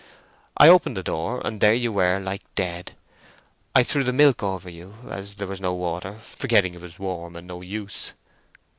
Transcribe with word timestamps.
I 0.57 0.67
opened 0.67 0.97
the 0.97 1.03
door, 1.03 1.45
and 1.45 1.61
there 1.61 1.75
you 1.75 1.91
were 1.93 2.17
like 2.19 2.41
dead. 2.55 2.93
I 3.75 3.83
threw 3.83 4.03
the 4.03 4.11
milk 4.11 4.41
over 4.41 4.67
you, 4.67 4.95
as 5.07 5.35
there 5.35 5.45
was 5.45 5.61
no 5.61 5.75
water, 5.75 6.17
forgetting 6.21 6.73
it 6.73 6.81
was 6.81 6.97
warm, 6.97 7.35
and 7.35 7.45
no 7.47 7.61
use." 7.61 8.13